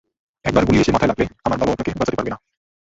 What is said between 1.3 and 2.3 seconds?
আমার বাবাও আপনাকে বাঁচাতে